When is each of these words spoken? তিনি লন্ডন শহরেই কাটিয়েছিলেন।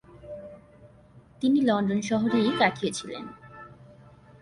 তিনি 1.41 1.59
লন্ডন 1.61 1.99
শহরেই 2.01 2.49
কাটিয়েছিলেন। 2.59 3.23